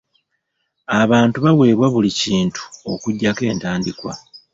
[1.01, 2.61] Abantu baawebwa buli kintu
[2.91, 4.13] okuggyako entandikwa.